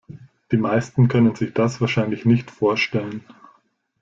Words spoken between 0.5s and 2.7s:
Die meisten können sich das wahrscheinlich nicht